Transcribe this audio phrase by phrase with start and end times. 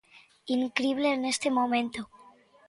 [0.55, 2.01] Incrible neste momento.